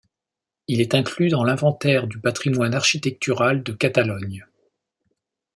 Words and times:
Il 0.67 0.81
est 0.81 0.95
inclus 0.95 1.29
dans 1.29 1.43
l'Inventaire 1.43 2.07
du 2.07 2.17
patrimoine 2.19 2.73
architectural 2.73 3.61
de 3.61 3.71
Catalogne. 3.71 4.47